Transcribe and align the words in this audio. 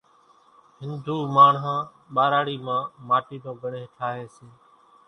هنڌُو 0.81 1.15
ماڻۿان 1.35 1.79
ٻاراڙِي 2.13 2.57
مان 2.65 2.81
ماٽِي 3.07 3.37
نو 3.43 3.51
ڳڻيۿ 3.61 3.83
ٺاۿيَ 3.97 4.23
سي۔ 4.35 4.47